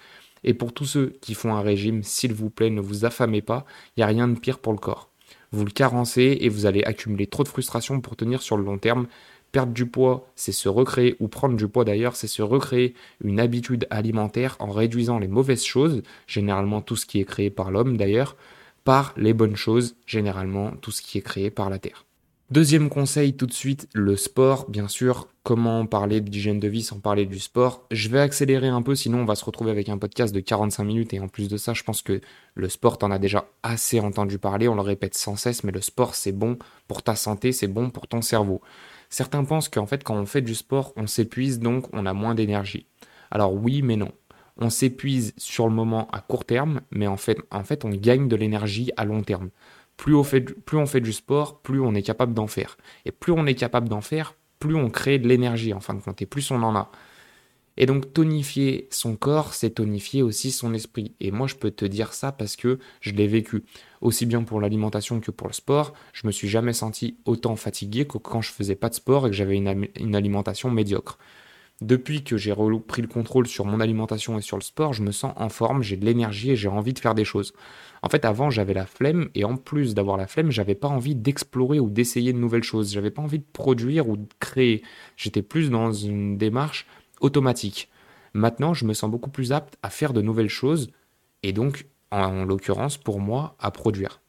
Et 0.45 0.53
pour 0.53 0.73
tous 0.73 0.85
ceux 0.85 1.17
qui 1.21 1.33
font 1.33 1.53
un 1.53 1.61
régime, 1.61 2.03
s'il 2.03 2.33
vous 2.33 2.49
plaît, 2.49 2.69
ne 2.69 2.81
vous 2.81 3.03
affamez 3.03 3.41
pas, 3.41 3.65
il 3.95 3.99
n'y 3.99 4.03
a 4.03 4.07
rien 4.07 4.29
de 4.29 4.39
pire 4.39 4.59
pour 4.59 4.71
le 4.71 4.79
corps 4.79 5.10
vous 5.51 5.65
le 5.65 5.71
carencez 5.71 6.37
et 6.41 6.49
vous 6.49 6.65
allez 6.65 6.83
accumuler 6.83 7.27
trop 7.27 7.43
de 7.43 7.47
frustration 7.47 7.99
pour 8.01 8.15
tenir 8.15 8.41
sur 8.41 8.57
le 8.57 8.63
long 8.63 8.77
terme. 8.77 9.07
Perdre 9.51 9.73
du 9.73 9.85
poids, 9.85 10.31
c'est 10.35 10.53
se 10.53 10.69
recréer, 10.69 11.17
ou 11.19 11.27
prendre 11.27 11.57
du 11.57 11.67
poids 11.67 11.83
d'ailleurs, 11.83 12.15
c'est 12.15 12.27
se 12.27 12.41
recréer 12.41 12.93
une 13.21 13.39
habitude 13.39 13.85
alimentaire 13.89 14.55
en 14.59 14.71
réduisant 14.71 15.19
les 15.19 15.27
mauvaises 15.27 15.65
choses, 15.65 16.03
généralement 16.25 16.81
tout 16.81 16.95
ce 16.95 17.05
qui 17.05 17.19
est 17.19 17.25
créé 17.25 17.49
par 17.49 17.69
l'homme 17.69 17.97
d'ailleurs, 17.97 18.37
par 18.85 19.13
les 19.17 19.33
bonnes 19.33 19.57
choses, 19.57 19.95
généralement 20.05 20.71
tout 20.71 20.91
ce 20.91 21.01
qui 21.01 21.17
est 21.17 21.21
créé 21.21 21.51
par 21.51 21.69
la 21.69 21.79
Terre. 21.79 22.05
Deuxième 22.51 22.89
conseil 22.89 23.37
tout 23.37 23.45
de 23.45 23.53
suite, 23.53 23.87
le 23.93 24.17
sport, 24.17 24.69
bien 24.69 24.89
sûr. 24.89 25.29
Comment 25.41 25.85
parler 25.85 26.19
d'hygiène 26.19 26.59
de 26.59 26.67
vie 26.67 26.83
sans 26.83 26.99
parler 26.99 27.25
du 27.25 27.39
sport? 27.39 27.87
Je 27.91 28.09
vais 28.09 28.19
accélérer 28.19 28.67
un 28.67 28.81
peu, 28.81 28.93
sinon 28.93 29.19
on 29.19 29.25
va 29.25 29.35
se 29.35 29.45
retrouver 29.45 29.71
avec 29.71 29.87
un 29.87 29.97
podcast 29.97 30.35
de 30.35 30.41
45 30.41 30.83
minutes. 30.83 31.13
Et 31.13 31.21
en 31.21 31.29
plus 31.29 31.47
de 31.47 31.55
ça, 31.55 31.73
je 31.73 31.83
pense 31.83 32.01
que 32.01 32.19
le 32.55 32.67
sport, 32.67 32.97
t'en 32.97 33.09
as 33.09 33.19
déjà 33.19 33.47
assez 33.63 34.01
entendu 34.01 34.37
parler, 34.37 34.67
on 34.67 34.75
le 34.75 34.81
répète 34.81 35.15
sans 35.15 35.37
cesse, 35.37 35.63
mais 35.63 35.71
le 35.71 35.79
sport, 35.79 36.13
c'est 36.13 36.33
bon 36.33 36.57
pour 36.89 37.03
ta 37.03 37.15
santé, 37.15 37.53
c'est 37.53 37.69
bon 37.69 37.89
pour 37.89 38.09
ton 38.09 38.21
cerveau. 38.21 38.59
Certains 39.09 39.45
pensent 39.45 39.69
qu'en 39.69 39.85
fait, 39.85 40.03
quand 40.03 40.17
on 40.17 40.25
fait 40.25 40.41
du 40.41 40.53
sport, 40.53 40.91
on 40.97 41.07
s'épuise, 41.07 41.59
donc 41.59 41.85
on 41.93 42.05
a 42.05 42.11
moins 42.11 42.35
d'énergie. 42.35 42.85
Alors 43.31 43.53
oui, 43.53 43.81
mais 43.81 43.95
non. 43.95 44.11
On 44.57 44.69
s'épuise 44.69 45.33
sur 45.37 45.69
le 45.69 45.73
moment 45.73 46.09
à 46.11 46.19
court 46.19 46.43
terme, 46.43 46.81
mais 46.91 47.07
en 47.07 47.15
fait, 47.15 47.37
en 47.49 47.63
fait 47.63 47.85
on 47.85 47.91
gagne 47.91 48.27
de 48.27 48.35
l'énergie 48.35 48.91
à 48.97 49.05
long 49.05 49.23
terme 49.23 49.51
plus 50.01 50.15
on, 50.15 50.23
fait, 50.23 50.99
du 50.99 51.13
sport, 51.13 51.61
plus 51.61 51.79
on 51.79 51.93
est 51.93 52.01
capable 52.01 52.33
d'en 52.33 52.47
faire. 52.47 52.75
Et 53.05 53.11
plus 53.11 53.33
on 53.33 53.45
est 53.45 53.53
capable 53.53 53.87
d'en 53.87 54.01
faire, 54.01 54.33
plus 54.57 54.73
on 54.73 54.89
crée 54.89 55.19
de 55.19 55.27
l'énergie 55.27 55.73
en 55.75 55.79
fin 55.79 55.93
de 55.93 56.01
compte, 56.01 56.19
et 56.23 56.25
plus 56.25 56.49
on 56.49 56.63
en 56.63 56.75
a. 56.75 56.91
Et 57.77 57.85
donc 57.85 58.11
tonifier 58.11 58.87
son 58.89 59.15
corps, 59.15 59.53
c'est 59.53 59.69
tonifier 59.69 60.23
aussi 60.23 60.49
son 60.49 60.73
esprit. 60.73 61.13
Et 61.19 61.29
moi, 61.29 61.45
je 61.45 61.53
peux 61.53 61.69
te 61.69 61.85
dire 61.85 62.13
ça 62.13 62.31
parce 62.31 62.55
que 62.55 62.79
je 62.99 63.11
l'ai 63.11 63.27
vécu. 63.27 63.63
Aussi 64.01 64.25
bien 64.25 64.41
pour 64.41 64.59
l'alimentation 64.59 65.19
que 65.19 65.29
pour 65.29 65.45
le 65.45 65.53
sport, 65.53 65.93
je 66.13 66.25
me 66.25 66.31
suis 66.31 66.49
jamais 66.49 66.73
senti 66.73 67.17
autant 67.25 67.55
fatigué 67.55 68.07
que 68.07 68.17
quand 68.17 68.41
je 68.41 68.51
faisais 68.51 68.75
pas 68.75 68.89
de 68.89 68.95
sport 68.95 69.27
et 69.27 69.29
que 69.29 69.35
j'avais 69.35 69.55
une 69.55 70.15
alimentation 70.15 70.71
médiocre. 70.71 71.19
Depuis 71.81 72.23
que 72.23 72.37
j'ai 72.37 72.51
repris 72.51 73.01
le 73.01 73.07
contrôle 73.07 73.47
sur 73.47 73.65
mon 73.65 73.79
alimentation 73.79 74.37
et 74.37 74.41
sur 74.41 74.55
le 74.55 74.61
sport, 74.61 74.93
je 74.93 75.01
me 75.01 75.11
sens 75.11 75.33
en 75.35 75.49
forme, 75.49 75.81
j'ai 75.81 75.97
de 75.97 76.05
l'énergie 76.05 76.51
et 76.51 76.55
j'ai 76.55 76.67
envie 76.67 76.93
de 76.93 76.99
faire 76.99 77.15
des 77.15 77.25
choses. 77.25 77.53
En 78.03 78.09
fait, 78.09 78.23
avant, 78.23 78.51
j'avais 78.51 78.75
la 78.75 78.85
flemme 78.85 79.29
et 79.33 79.45
en 79.45 79.57
plus 79.57 79.95
d'avoir 79.95 80.15
la 80.15 80.27
flemme, 80.27 80.51
j'avais 80.51 80.75
pas 80.75 80.87
envie 80.87 81.15
d'explorer 81.15 81.79
ou 81.79 81.89
d'essayer 81.89 82.33
de 82.33 82.37
nouvelles 82.37 82.63
choses. 82.63 82.93
J'avais 82.93 83.09
pas 83.09 83.23
envie 83.23 83.39
de 83.39 83.45
produire 83.51 84.09
ou 84.09 84.17
de 84.17 84.27
créer. 84.39 84.83
J'étais 85.17 85.41
plus 85.41 85.71
dans 85.71 85.91
une 85.91 86.37
démarche 86.37 86.85
automatique. 87.19 87.89
Maintenant, 88.33 88.75
je 88.75 88.85
me 88.85 88.93
sens 88.93 89.09
beaucoup 89.09 89.31
plus 89.31 89.51
apte 89.51 89.77
à 89.81 89.89
faire 89.89 90.13
de 90.13 90.21
nouvelles 90.21 90.49
choses 90.49 90.91
et 91.41 91.51
donc, 91.51 91.87
en 92.11 92.45
l'occurrence, 92.45 92.97
pour 92.97 93.19
moi, 93.19 93.55
à 93.59 93.71
produire. 93.71 94.20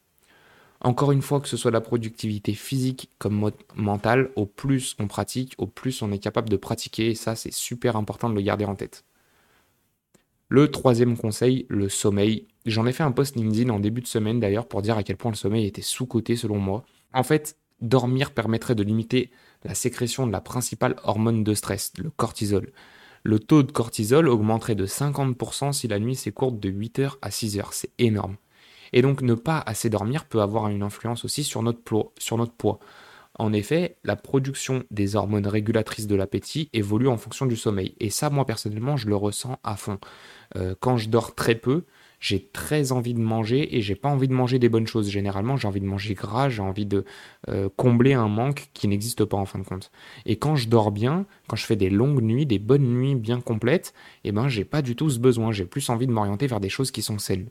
Encore 0.83 1.13
une 1.13 1.21
fois, 1.21 1.39
que 1.39 1.47
ce 1.47 1.55
soit 1.55 1.71
la 1.71 1.79
productivité 1.79 2.53
physique 2.53 3.09
comme 3.17 3.51
mentale, 3.75 4.31
au 4.35 4.45
plus 4.45 4.95
on 4.99 5.07
pratique, 5.07 5.55
au 5.57 5.65
plus 5.65 6.01
on 6.01 6.11
est 6.11 6.19
capable 6.19 6.49
de 6.49 6.57
pratiquer, 6.57 7.11
et 7.11 7.15
ça 7.15 7.35
c'est 7.35 7.53
super 7.53 7.95
important 7.95 8.29
de 8.29 8.35
le 8.35 8.41
garder 8.41 8.65
en 8.65 8.75
tête. 8.75 9.05
Le 10.49 10.69
troisième 10.69 11.17
conseil, 11.17 11.65
le 11.69 11.89
sommeil. 11.89 12.47
J'en 12.65 12.85
ai 12.85 12.91
fait 12.91 13.03
un 13.03 13.11
post 13.11 13.35
LinkedIn 13.35 13.69
en 13.69 13.79
début 13.79 14.01
de 14.01 14.07
semaine 14.07 14.39
d'ailleurs 14.39 14.67
pour 14.67 14.81
dire 14.81 14.97
à 14.97 15.03
quel 15.03 15.17
point 15.17 15.31
le 15.31 15.37
sommeil 15.37 15.65
était 15.65 15.81
sous-coté 15.81 16.35
selon 16.35 16.59
moi. 16.59 16.83
En 17.13 17.23
fait, 17.23 17.57
dormir 17.81 18.31
permettrait 18.31 18.75
de 18.75 18.83
limiter 18.83 19.31
la 19.63 19.75
sécrétion 19.75 20.27
de 20.27 20.31
la 20.31 20.41
principale 20.41 20.97
hormone 21.03 21.43
de 21.43 21.53
stress, 21.53 21.93
le 21.97 22.09
cortisol. 22.09 22.71
Le 23.23 23.39
taux 23.39 23.63
de 23.63 23.71
cortisol 23.71 24.27
augmenterait 24.27 24.75
de 24.75 24.85
50% 24.85 25.71
si 25.71 25.87
la 25.87 25.97
nuit 25.97 26.15
s'écourte 26.15 26.59
de 26.59 26.69
8h 26.69 27.13
à 27.21 27.29
6h. 27.29 27.69
C'est 27.71 27.91
énorme. 27.97 28.35
Et 28.93 29.01
donc 29.01 29.21
ne 29.21 29.33
pas 29.33 29.61
assez 29.65 29.89
dormir 29.89 30.25
peut 30.25 30.41
avoir 30.41 30.69
une 30.69 30.83
influence 30.83 31.25
aussi 31.25 31.43
sur 31.43 31.61
notre, 31.61 31.81
poids. 32.57 32.79
En 33.39 33.51
effet, 33.51 33.97
la 34.03 34.15
production 34.15 34.83
des 34.91 35.15
hormones 35.15 35.47
régulatrices 35.47 36.05
de 36.05 36.15
l'appétit 36.15 36.69
évolue 36.71 37.07
en 37.07 37.17
fonction 37.17 37.47
du 37.47 37.55
sommeil. 37.55 37.95
Et 37.99 38.11
ça, 38.11 38.29
moi 38.29 38.45
personnellement, 38.45 38.95
je 38.95 39.07
le 39.07 39.15
ressens 39.15 39.57
à 39.63 39.75
fond. 39.75 39.97
Euh, 40.55 40.75
quand 40.79 40.97
je 40.97 41.09
dors 41.09 41.33
très 41.33 41.55
peu, 41.55 41.85
j'ai 42.23 42.47
très 42.53 42.93
envie 42.93 43.13
de 43.13 43.19
manger 43.19 43.75
et 43.75 43.81
j'ai 43.81 43.95
pas 43.95 44.07
envie 44.07 44.29
de 44.29 44.33
manger 44.33 44.57
des 44.57 44.69
bonnes 44.69 44.87
choses. 44.87 45.09
Généralement, 45.09 45.57
j'ai 45.57 45.67
envie 45.67 45.81
de 45.81 45.85
manger 45.85 46.13
gras, 46.13 46.47
j'ai 46.47 46.61
envie 46.61 46.85
de 46.85 47.03
euh, 47.49 47.67
combler 47.75 48.13
un 48.13 48.29
manque 48.29 48.69
qui 48.73 48.87
n'existe 48.87 49.25
pas 49.25 49.35
en 49.35 49.45
fin 49.45 49.59
de 49.59 49.65
compte. 49.65 49.91
Et 50.25 50.37
quand 50.37 50.55
je 50.55 50.69
dors 50.69 50.91
bien, 50.91 51.25
quand 51.49 51.57
je 51.57 51.65
fais 51.65 51.75
des 51.75 51.89
longues 51.89 52.21
nuits, 52.21 52.45
des 52.45 52.59
bonnes 52.59 52.87
nuits 52.87 53.15
bien 53.15 53.41
complètes, 53.41 53.93
eh 54.23 54.31
ben 54.31 54.47
j'ai 54.47 54.63
pas 54.63 54.81
du 54.81 54.95
tout 54.95 55.09
ce 55.09 55.19
besoin. 55.19 55.51
J'ai 55.51 55.65
plus 55.65 55.89
envie 55.89 56.07
de 56.07 56.13
m'orienter 56.13 56.47
vers 56.47 56.61
des 56.61 56.69
choses 56.69 56.91
qui 56.91 57.01
sont 57.01 57.17
saines. 57.17 57.49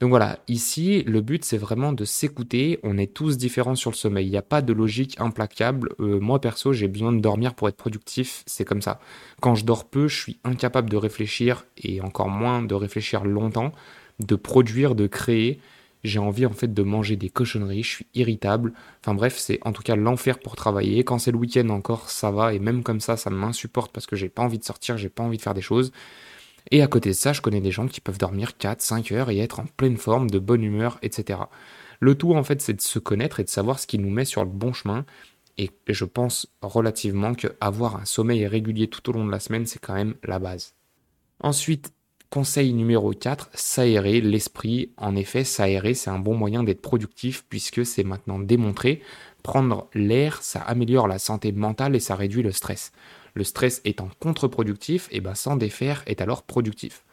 Donc 0.00 0.08
voilà, 0.08 0.38
ici, 0.48 1.02
le 1.02 1.20
but, 1.20 1.44
c'est 1.44 1.58
vraiment 1.58 1.92
de 1.92 2.06
s'écouter. 2.06 2.80
On 2.82 2.96
est 2.96 3.12
tous 3.12 3.36
différents 3.36 3.74
sur 3.74 3.90
le 3.90 3.96
sommeil. 3.96 4.26
Il 4.26 4.30
n'y 4.30 4.38
a 4.38 4.42
pas 4.42 4.62
de 4.62 4.72
logique 4.72 5.20
implacable. 5.20 5.90
Euh, 6.00 6.18
moi, 6.18 6.40
perso, 6.40 6.72
j'ai 6.72 6.88
besoin 6.88 7.12
de 7.12 7.20
dormir 7.20 7.54
pour 7.54 7.68
être 7.68 7.76
productif. 7.76 8.42
C'est 8.46 8.64
comme 8.64 8.80
ça. 8.80 8.98
Quand 9.42 9.54
je 9.54 9.66
dors 9.66 9.84
peu, 9.84 10.08
je 10.08 10.18
suis 10.18 10.38
incapable 10.42 10.88
de 10.88 10.96
réfléchir 10.96 11.66
et 11.76 12.00
encore 12.00 12.30
moins 12.30 12.62
de 12.62 12.74
réfléchir 12.74 13.24
longtemps, 13.24 13.72
de 14.20 14.36
produire, 14.36 14.94
de 14.94 15.06
créer. 15.06 15.60
J'ai 16.02 16.18
envie 16.18 16.46
en 16.46 16.52
fait 16.52 16.72
de 16.72 16.82
manger 16.82 17.16
des 17.16 17.28
cochonneries, 17.28 17.82
je 17.82 17.90
suis 17.90 18.06
irritable. 18.14 18.72
Enfin 19.02 19.14
bref, 19.14 19.36
c'est 19.36 19.58
en 19.66 19.72
tout 19.72 19.82
cas 19.82 19.96
l'enfer 19.96 20.38
pour 20.38 20.56
travailler. 20.56 21.04
Quand 21.04 21.18
c'est 21.18 21.30
le 21.30 21.36
week-end 21.36 21.68
encore, 21.68 22.08
ça 22.08 22.30
va. 22.30 22.54
Et 22.54 22.58
même 22.58 22.82
comme 22.82 23.00
ça, 23.00 23.18
ça 23.18 23.28
m'insupporte 23.28 23.92
parce 23.92 24.06
que 24.06 24.16
j'ai 24.16 24.30
pas 24.30 24.42
envie 24.42 24.58
de 24.58 24.64
sortir, 24.64 24.96
j'ai 24.96 25.10
pas 25.10 25.22
envie 25.22 25.36
de 25.36 25.42
faire 25.42 25.52
des 25.52 25.60
choses. 25.60 25.92
Et 26.70 26.82
à 26.82 26.86
côté 26.86 27.10
de 27.10 27.14
ça, 27.14 27.32
je 27.32 27.40
connais 27.40 27.60
des 27.60 27.70
gens 27.70 27.86
qui 27.86 28.00
peuvent 28.00 28.18
dormir 28.18 28.56
4, 28.56 28.80
5 28.80 29.12
heures 29.12 29.30
et 29.30 29.38
être 29.38 29.60
en 29.60 29.66
pleine 29.76 29.96
forme, 29.96 30.30
de 30.30 30.38
bonne 30.38 30.62
humeur, 30.62 30.98
etc. 31.02 31.40
Le 32.00 32.14
tout, 32.14 32.34
en 32.34 32.42
fait, 32.42 32.60
c'est 32.62 32.74
de 32.74 32.80
se 32.80 32.98
connaître 32.98 33.40
et 33.40 33.44
de 33.44 33.48
savoir 33.48 33.78
ce 33.78 33.86
qui 33.86 33.98
nous 33.98 34.10
met 34.10 34.24
sur 34.24 34.44
le 34.44 34.50
bon 34.50 34.72
chemin. 34.72 35.04
Et 35.58 35.70
je 35.88 36.04
pense 36.04 36.46
relativement 36.62 37.34
qu'avoir 37.34 37.96
un 37.96 38.04
sommeil 38.04 38.46
régulier 38.46 38.88
tout 38.88 39.08
au 39.10 39.12
long 39.12 39.26
de 39.26 39.30
la 39.30 39.40
semaine, 39.40 39.66
c'est 39.66 39.78
quand 39.78 39.94
même 39.94 40.14
la 40.24 40.38
base. 40.38 40.74
Ensuite, 41.40 41.92
conseil 42.30 42.72
numéro 42.72 43.10
4, 43.12 43.50
s'aérer 43.52 44.20
l'esprit. 44.20 44.92
En 44.96 45.16
effet, 45.16 45.44
s'aérer, 45.44 45.94
c'est 45.94 46.10
un 46.10 46.18
bon 46.18 46.34
moyen 46.34 46.62
d'être 46.62 46.80
productif 46.80 47.44
puisque 47.48 47.84
c'est 47.84 48.04
maintenant 48.04 48.38
démontré. 48.38 49.02
Prendre 49.42 49.88
l'air, 49.94 50.42
ça 50.42 50.60
améliore 50.60 51.08
la 51.08 51.18
santé 51.18 51.52
mentale 51.52 51.96
et 51.96 52.00
ça 52.00 52.14
réduit 52.14 52.42
le 52.42 52.52
stress. 52.52 52.92
Le 53.34 53.44
stress 53.44 53.80
étant 53.84 54.08
contre-productif, 54.18 55.08
et 55.10 55.16
eh 55.16 55.20
ben 55.20 55.34
s'en 55.34 55.56
défaire 55.56 56.02
est 56.06 56.20
alors 56.20 56.42
productif. 56.42 57.04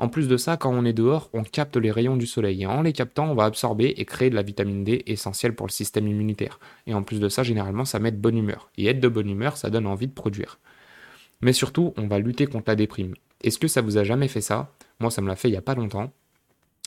En 0.00 0.08
plus 0.08 0.28
de 0.28 0.38
ça, 0.38 0.56
quand 0.56 0.72
on 0.72 0.86
est 0.86 0.94
dehors, 0.94 1.28
on 1.34 1.42
capte 1.42 1.76
les 1.76 1.90
rayons 1.90 2.16
du 2.16 2.26
soleil. 2.26 2.62
Et 2.62 2.66
en 2.66 2.80
les 2.80 2.94
captant, 2.94 3.30
on 3.30 3.34
va 3.34 3.44
absorber 3.44 3.88
et 3.98 4.06
créer 4.06 4.30
de 4.30 4.34
la 4.34 4.42
vitamine 4.42 4.82
D 4.82 5.02
essentielle 5.06 5.54
pour 5.54 5.66
le 5.66 5.72
système 5.72 6.08
immunitaire. 6.08 6.58
Et 6.86 6.94
en 6.94 7.02
plus 7.02 7.20
de 7.20 7.28
ça, 7.28 7.42
généralement, 7.42 7.84
ça 7.84 7.98
met 7.98 8.10
de 8.10 8.16
bonne 8.16 8.38
humeur. 8.38 8.70
Et 8.78 8.86
être 8.86 9.00
de 9.00 9.08
bonne 9.08 9.28
humeur, 9.28 9.58
ça 9.58 9.68
donne 9.68 9.86
envie 9.86 10.06
de 10.06 10.14
produire. 10.14 10.58
Mais 11.42 11.52
surtout, 11.52 11.92
on 11.98 12.06
va 12.06 12.18
lutter 12.18 12.46
contre 12.46 12.70
la 12.70 12.76
déprime. 12.76 13.14
Est-ce 13.42 13.58
que 13.58 13.68
ça 13.68 13.82
vous 13.82 13.98
a 13.98 14.04
jamais 14.04 14.28
fait 14.28 14.40
ça? 14.40 14.72
Moi, 15.00 15.10
ça 15.10 15.20
me 15.20 15.28
l'a 15.28 15.36
fait 15.36 15.48
il 15.48 15.52
n'y 15.52 15.58
a 15.58 15.62
pas 15.62 15.74
longtemps. 15.74 16.10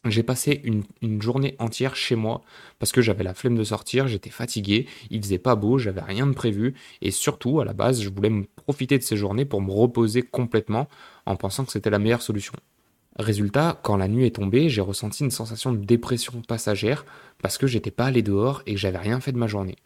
J'ai 0.06 0.24
passé 0.24 0.62
une, 0.66 1.22
journée 1.22 1.56
entière 1.60 1.96
chez 1.96 2.16
moi 2.16 2.42
parce 2.78 2.92
que 2.92 3.02
j'avais 3.02 3.24
la 3.24 3.34
flemme 3.34 3.58
de 3.58 3.64
sortir, 3.64 4.10
j'étais 4.10 4.30
fatigué, 4.30 4.86
il 5.10 5.22
faisait 5.22 5.38
pas 5.38 5.56
beau, 5.56 5.78
j'avais 5.78 6.02
rien 6.02 6.28
de 6.28 6.34
prévu 6.34 6.74
et 7.02 7.10
surtout 7.10 7.62
à 7.62 7.66
la 7.66 7.72
base 7.72 8.02
je 8.02 8.10
voulais 8.10 8.30
me 8.30 8.44
profiter 8.44 8.98
de 8.98 9.04
ces 9.04 9.16
journées 9.16 9.46
pour 9.46 9.62
me 9.62 9.72
reposer 9.72 10.22
complètement 10.22 10.90
en 11.26 11.38
pensant 11.38 11.64
que 11.64 11.72
c'était 11.72 11.90
la 11.90 12.00
meilleure 12.00 12.22
solution. 12.22 12.54
Résultat, 13.18 13.80
quand 13.82 13.96
la 13.96 14.10
nuit 14.10 14.26
est 14.26 14.36
tombée, 14.36 14.68
j'ai 14.68 14.82
ressenti 14.82 15.24
une 15.24 15.32
sensation 15.32 15.72
de 15.72 15.78
dépression 15.78 16.42
passagère 16.42 17.06
parce 17.42 17.58
que 17.58 17.68
j'étais 17.68 17.92
pas 17.92 18.06
allé 18.06 18.24
dehors 18.24 18.62
et 18.66 18.74
que 18.74 18.80
j'avais 18.80 18.98
rien 18.98 19.22
fait 19.22 19.32
de 19.32 19.38
ma 19.38 19.48
journée. 19.48 19.78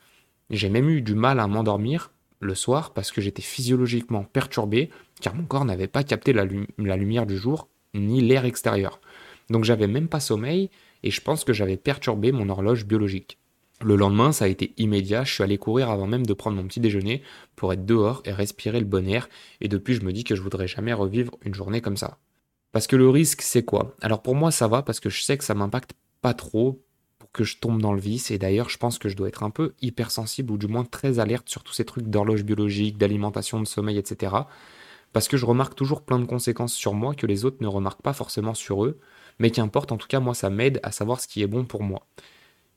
J'ai 0.49 0.69
même 0.69 0.89
eu 0.89 1.01
du 1.01 1.13
mal 1.13 1.39
à 1.39 1.45
m'endormir 1.45 2.11
le 2.39 2.55
soir 2.55 2.93
parce 2.93 3.11
que 3.11 3.21
j'étais 3.21 3.43
physiologiquement 3.43 4.23
perturbé 4.23 4.89
car 5.21 5.35
mon 5.35 5.43
corps 5.43 5.65
n'avait 5.65 5.87
pas 5.87 6.03
capté 6.03 6.33
la 6.33 6.45
lumière 6.45 7.27
du 7.27 7.37
jour 7.37 7.67
ni 7.93 8.21
l'air 8.21 8.45
extérieur. 8.45 8.99
Donc 9.49 9.63
j'avais 9.63 9.87
même 9.87 10.07
pas 10.07 10.19
sommeil 10.19 10.69
et 11.03 11.11
je 11.11 11.21
pense 11.21 11.43
que 11.43 11.53
j'avais 11.53 11.77
perturbé 11.77 12.31
mon 12.31 12.49
horloge 12.49 12.85
biologique. 12.85 13.37
Le 13.81 13.95
lendemain, 13.95 14.31
ça 14.31 14.45
a 14.45 14.47
été 14.47 14.73
immédiat, 14.77 15.23
je 15.23 15.33
suis 15.33 15.43
allé 15.43 15.59
courir 15.59 15.91
avant 15.91 16.07
même 16.07 16.25
de 16.25 16.33
prendre 16.33 16.57
mon 16.57 16.67
petit 16.67 16.79
déjeuner 16.79 17.21
pour 17.55 17.71
être 17.73 17.85
dehors 17.85 18.23
et 18.25 18.31
respirer 18.31 18.79
le 18.79 18.87
bon 18.87 19.07
air, 19.07 19.29
et 19.61 19.67
depuis 19.67 19.93
je 19.93 20.01
me 20.01 20.11
dis 20.11 20.23
que 20.23 20.35
je 20.35 20.41
voudrais 20.41 20.67
jamais 20.67 20.93
revivre 20.93 21.37
une 21.43 21.53
journée 21.53 21.79
comme 21.79 21.97
ça. 21.97 22.17
Parce 22.71 22.87
que 22.87 22.95
le 22.95 23.07
risque, 23.07 23.43
c'est 23.43 23.63
quoi? 23.63 23.95
Alors 24.01 24.23
pour 24.23 24.33
moi, 24.33 24.49
ça 24.49 24.67
va 24.67 24.81
parce 24.81 24.99
que 24.99 25.11
je 25.11 25.21
sais 25.21 25.37
que 25.37 25.43
ça 25.43 25.53
m'impacte 25.53 25.93
pas 26.21 26.33
trop 26.33 26.81
pour 27.19 27.31
que 27.31 27.43
je 27.43 27.57
tombe 27.57 27.79
dans 27.79 27.93
le 27.93 27.99
vice, 27.99 28.31
et 28.31 28.39
d'ailleurs, 28.39 28.69
je 28.69 28.79
pense 28.79 28.97
que 28.97 29.09
je 29.09 29.15
dois 29.15 29.27
être 29.27 29.43
un 29.43 29.51
peu 29.51 29.75
hypersensible 29.79 30.51
ou 30.51 30.57
du 30.57 30.67
moins 30.67 30.83
très 30.83 31.19
alerte 31.19 31.47
sur 31.47 31.63
tous 31.63 31.73
ces 31.73 31.85
trucs 31.85 32.07
d'horloge 32.07 32.43
biologique, 32.43 32.97
d'alimentation, 32.97 33.59
de 33.59 33.67
sommeil, 33.67 33.99
etc. 33.99 34.35
Parce 35.13 35.27
que 35.27 35.37
je 35.37 35.45
remarque 35.45 35.75
toujours 35.75 36.01
plein 36.01 36.17
de 36.19 36.25
conséquences 36.25 36.73
sur 36.73 36.95
moi 36.95 37.13
que 37.13 37.27
les 37.27 37.45
autres 37.45 37.57
ne 37.61 37.67
remarquent 37.67 38.01
pas 38.01 38.13
forcément 38.13 38.55
sur 38.55 38.85
eux, 38.85 38.99
mais 39.39 39.51
qu'importe, 39.51 39.91
en 39.91 39.97
tout 39.97 40.07
cas, 40.07 40.19
moi, 40.19 40.33
ça 40.33 40.49
m'aide 40.49 40.79
à 40.83 40.91
savoir 40.91 41.19
ce 41.19 41.27
qui 41.27 41.41
est 41.41 41.47
bon 41.47 41.65
pour 41.65 41.83
moi. 41.83 42.05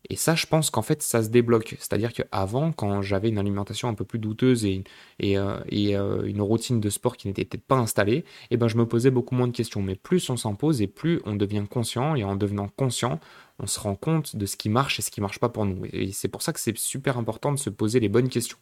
Et 0.08 0.16
ça, 0.16 0.34
je 0.34 0.46
pense 0.46 0.70
qu'en 0.70 0.82
fait, 0.82 1.02
ça 1.02 1.22
se 1.22 1.28
débloque. 1.28 1.76
C'est-à-dire 1.78 2.12
qu'avant, 2.12 2.72
quand 2.72 3.02
j'avais 3.02 3.28
une 3.28 3.38
alimentation 3.38 3.88
un 3.88 3.94
peu 3.94 4.04
plus 4.04 4.18
douteuse 4.18 4.64
et, 4.64 4.82
euh, 5.22 5.58
euh, 5.72 6.22
une 6.24 6.40
routine 6.40 6.80
de 6.80 6.90
sport 6.90 7.16
qui 7.16 7.28
n'était 7.28 7.44
peut-être 7.44 7.66
pas 7.66 7.76
installée, 7.76 8.24
eh 8.50 8.56
ben, 8.56 8.66
je 8.66 8.76
me 8.76 8.86
posais 8.86 9.10
beaucoup 9.10 9.34
moins 9.34 9.46
de 9.46 9.52
questions. 9.52 9.82
Mais 9.82 9.94
plus 9.96 10.30
on 10.30 10.36
s'en 10.36 10.54
pose 10.54 10.80
et 10.82 10.86
plus 10.86 11.20
on 11.26 11.36
devient 11.36 11.64
conscient, 11.70 12.14
et 12.14 12.24
en 12.24 12.34
devenant 12.34 12.68
conscient, 12.68 13.20
on 13.58 13.66
se 13.66 13.78
rend 13.78 13.94
compte 13.94 14.36
de 14.36 14.46
ce 14.46 14.56
qui 14.56 14.70
marche 14.70 14.98
et 14.98 15.02
ce 15.02 15.10
qui 15.10 15.20
marche 15.20 15.38
pas 15.38 15.50
pour 15.50 15.66
nous. 15.66 15.84
Et 15.92 16.12
c'est 16.12 16.28
pour 16.28 16.42
ça 16.42 16.52
que 16.52 16.60
c'est 16.60 16.76
super 16.78 17.18
important 17.18 17.52
de 17.52 17.58
se 17.58 17.70
poser 17.70 18.00
les 18.00 18.08
bonnes 18.08 18.30
questions. 18.30 18.58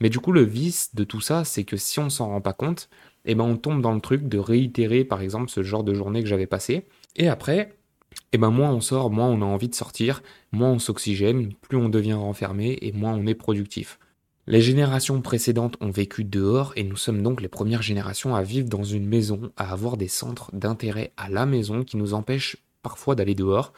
Mais 0.00 0.10
du 0.10 0.20
coup, 0.20 0.32
le 0.32 0.42
vice 0.42 0.94
de 0.94 1.04
tout 1.04 1.20
ça, 1.20 1.44
c'est 1.44 1.64
que 1.64 1.76
si 1.76 1.98
on 1.98 2.08
s'en 2.08 2.28
rend 2.28 2.40
pas 2.40 2.52
compte, 2.52 2.88
eh 3.24 3.34
ben 3.34 3.44
on 3.44 3.56
tombe 3.56 3.82
dans 3.82 3.94
le 3.94 4.00
truc 4.00 4.28
de 4.28 4.38
réitérer 4.38 5.04
par 5.04 5.20
exemple 5.20 5.50
ce 5.50 5.62
genre 5.62 5.84
de 5.84 5.94
journée 5.94 6.22
que 6.22 6.28
j'avais 6.28 6.46
passé. 6.46 6.86
Et 7.16 7.28
après, 7.28 7.76
eh 8.32 8.38
ben 8.38 8.50
moins 8.50 8.70
on 8.70 8.80
sort, 8.80 9.10
moins 9.10 9.28
on 9.28 9.42
a 9.42 9.44
envie 9.44 9.68
de 9.68 9.74
sortir, 9.74 10.22
moins 10.52 10.70
on 10.70 10.78
s'oxygène, 10.78 11.52
plus 11.62 11.76
on 11.76 11.88
devient 11.88 12.14
renfermé 12.14 12.78
et 12.82 12.92
moins 12.92 13.14
on 13.14 13.26
est 13.26 13.34
productif. 13.34 13.98
Les 14.46 14.62
générations 14.62 15.20
précédentes 15.20 15.76
ont 15.80 15.90
vécu 15.90 16.24
dehors 16.24 16.72
et 16.76 16.82
nous 16.82 16.96
sommes 16.96 17.22
donc 17.22 17.42
les 17.42 17.48
premières 17.48 17.82
générations 17.82 18.34
à 18.34 18.42
vivre 18.42 18.68
dans 18.68 18.82
une 18.82 19.06
maison, 19.06 19.52
à 19.58 19.72
avoir 19.72 19.98
des 19.98 20.08
centres 20.08 20.50
d'intérêt 20.54 21.12
à 21.18 21.28
la 21.28 21.44
maison 21.44 21.84
qui 21.84 21.98
nous 21.98 22.14
empêchent 22.14 22.56
parfois 22.82 23.14
d'aller 23.14 23.34
dehors, 23.34 23.74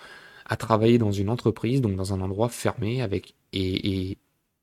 à 0.47 0.57
travailler 0.57 0.99
dans 0.99 1.11
une 1.11 1.29
entreprise, 1.29 1.81
donc 1.81 1.97
dans 1.97 2.15
un 2.15 2.21
endroit 2.21 2.49
fermé 2.49 3.03
avec 3.03 3.35
et, 3.53 4.11
et 4.11 4.19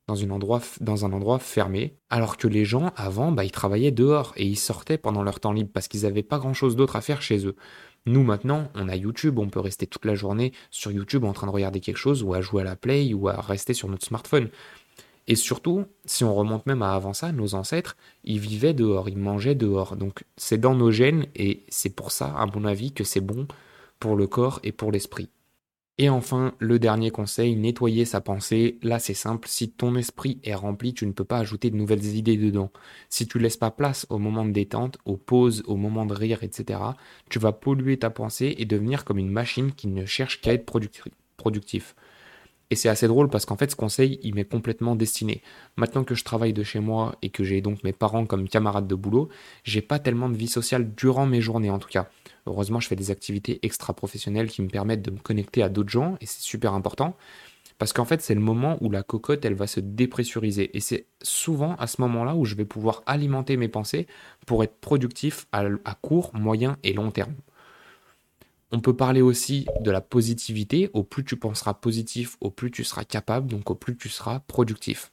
dans, 0.08 1.04
un 1.04 1.12
endroit 1.12 1.38
fermé, 1.38 1.94
alors 2.10 2.36
que 2.36 2.48
les 2.48 2.64
gens, 2.64 2.92
avant, 2.96 3.30
bah, 3.30 3.44
ils 3.44 3.52
travaillaient 3.52 3.90
dehors 3.92 4.32
et 4.36 4.46
ils 4.46 4.58
sortaient 4.58 4.98
pendant 4.98 5.22
leur 5.22 5.38
temps 5.38 5.52
libre 5.52 5.70
parce 5.72 5.86
qu'ils 5.86 6.02
n'avaient 6.02 6.22
pas 6.22 6.38
grand-chose 6.38 6.74
d'autre 6.74 6.96
à 6.96 7.00
faire 7.00 7.22
chez 7.22 7.46
eux. 7.46 7.54
Nous, 8.06 8.22
maintenant, 8.22 8.68
on 8.74 8.88
a 8.88 8.96
YouTube, 8.96 9.38
on 9.38 9.50
peut 9.50 9.60
rester 9.60 9.86
toute 9.86 10.06
la 10.06 10.14
journée 10.14 10.52
sur 10.70 10.90
YouTube 10.90 11.24
en 11.24 11.32
train 11.32 11.46
de 11.46 11.52
regarder 11.52 11.80
quelque 11.80 11.98
chose 11.98 12.22
ou 12.22 12.32
à 12.32 12.40
jouer 12.40 12.62
à 12.62 12.64
la 12.64 12.76
Play 12.76 13.12
ou 13.12 13.28
à 13.28 13.40
rester 13.40 13.74
sur 13.74 13.88
notre 13.88 14.06
smartphone. 14.06 14.48
Et 15.26 15.34
surtout, 15.34 15.84
si 16.06 16.24
on 16.24 16.34
remonte 16.34 16.64
même 16.64 16.80
à 16.80 16.94
avant 16.94 17.12
ça, 17.12 17.32
nos 17.32 17.54
ancêtres, 17.54 17.98
ils 18.24 18.38
vivaient 18.38 18.72
dehors, 18.72 19.10
ils 19.10 19.18
mangeaient 19.18 19.54
dehors. 19.54 19.94
Donc 19.94 20.24
c'est 20.38 20.58
dans 20.58 20.74
nos 20.74 20.90
gènes 20.90 21.26
et 21.36 21.64
c'est 21.68 21.94
pour 21.94 22.12
ça, 22.12 22.34
à 22.34 22.46
mon 22.46 22.64
avis, 22.64 22.92
que 22.92 23.04
c'est 23.04 23.20
bon 23.20 23.46
pour 24.00 24.16
le 24.16 24.26
corps 24.26 24.58
et 24.62 24.72
pour 24.72 24.90
l'esprit. 24.90 25.28
Et 26.00 26.08
enfin, 26.08 26.54
le 26.60 26.78
dernier 26.78 27.10
conseil, 27.10 27.56
nettoyer 27.56 28.04
sa 28.04 28.20
pensée. 28.20 28.78
Là, 28.82 29.00
c'est 29.00 29.14
simple, 29.14 29.48
si 29.48 29.68
ton 29.68 29.96
esprit 29.96 30.38
est 30.44 30.54
rempli, 30.54 30.94
tu 30.94 31.04
ne 31.06 31.12
peux 31.12 31.24
pas 31.24 31.38
ajouter 31.38 31.70
de 31.70 31.76
nouvelles 31.76 32.04
idées 32.14 32.36
dedans. 32.36 32.70
Si 33.08 33.26
tu 33.26 33.40
laisses 33.40 33.56
pas 33.56 33.72
place 33.72 34.06
au 34.08 34.18
moment 34.18 34.44
de 34.44 34.52
détente, 34.52 34.98
aux 35.04 35.16
pauses, 35.16 35.64
au 35.66 35.74
moment 35.74 36.06
de 36.06 36.14
rire, 36.14 36.44
etc., 36.44 36.80
tu 37.28 37.40
vas 37.40 37.50
polluer 37.50 37.98
ta 37.98 38.10
pensée 38.10 38.54
et 38.58 38.64
devenir 38.64 39.04
comme 39.04 39.18
une 39.18 39.30
machine 39.30 39.72
qui 39.72 39.88
ne 39.88 40.06
cherche 40.06 40.40
qu'à 40.40 40.52
être 40.52 40.64
productif. 41.36 41.96
Et 42.70 42.76
c'est 42.76 42.88
assez 42.88 43.08
drôle 43.08 43.28
parce 43.28 43.46
qu'en 43.46 43.56
fait, 43.56 43.70
ce 43.70 43.76
conseil, 43.76 44.20
il 44.22 44.34
m'est 44.34 44.44
complètement 44.44 44.94
destiné. 44.94 45.42
Maintenant 45.76 46.04
que 46.04 46.14
je 46.14 46.22
travaille 46.22 46.52
de 46.52 46.62
chez 46.62 46.80
moi 46.80 47.16
et 47.22 47.30
que 47.30 47.42
j'ai 47.42 47.60
donc 47.60 47.82
mes 47.82 47.92
parents 47.92 48.26
comme 48.26 48.48
camarades 48.48 48.86
de 48.86 48.94
boulot, 48.94 49.30
j'ai 49.64 49.80
pas 49.82 49.98
tellement 49.98 50.28
de 50.28 50.36
vie 50.36 50.48
sociale 50.48 50.94
durant 50.94 51.26
mes 51.26 51.40
journées 51.40 51.70
en 51.70 51.78
tout 51.78 51.88
cas. 51.88 52.08
Heureusement, 52.48 52.80
je 52.80 52.88
fais 52.88 52.96
des 52.96 53.10
activités 53.10 53.60
extra-professionnelles 53.62 54.48
qui 54.48 54.62
me 54.62 54.68
permettent 54.68 55.02
de 55.02 55.10
me 55.10 55.18
connecter 55.18 55.62
à 55.62 55.68
d'autres 55.68 55.90
gens 55.90 56.16
et 56.20 56.26
c'est 56.26 56.42
super 56.42 56.72
important. 56.72 57.14
Parce 57.78 57.92
qu'en 57.92 58.04
fait, 58.04 58.20
c'est 58.20 58.34
le 58.34 58.40
moment 58.40 58.76
où 58.80 58.90
la 58.90 59.04
cocotte, 59.04 59.44
elle 59.44 59.54
va 59.54 59.68
se 59.68 59.78
dépressuriser. 59.78 60.76
Et 60.76 60.80
c'est 60.80 61.06
souvent 61.22 61.76
à 61.76 61.86
ce 61.86 62.00
moment-là 62.00 62.34
où 62.34 62.44
je 62.44 62.56
vais 62.56 62.64
pouvoir 62.64 63.02
alimenter 63.06 63.56
mes 63.56 63.68
pensées 63.68 64.08
pour 64.46 64.64
être 64.64 64.74
productif 64.80 65.46
à, 65.52 65.64
à 65.84 65.94
court, 65.94 66.30
moyen 66.34 66.76
et 66.82 66.92
long 66.92 67.12
terme. 67.12 67.34
On 68.72 68.80
peut 68.80 68.96
parler 68.96 69.22
aussi 69.22 69.66
de 69.80 69.90
la 69.90 70.00
positivité. 70.00 70.90
Au 70.92 71.04
plus 71.04 71.24
tu 71.24 71.36
penseras 71.36 71.74
positif, 71.74 72.36
au 72.40 72.50
plus 72.50 72.70
tu 72.70 72.82
seras 72.82 73.04
capable, 73.04 73.48
donc 73.48 73.70
au 73.70 73.74
plus 73.74 73.96
tu 73.96 74.08
seras 74.08 74.40
productif. 74.40 75.12